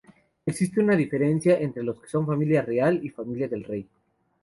[0.47, 3.87] Existe una diferencia entre los que son Familia Real y Familia del Rey.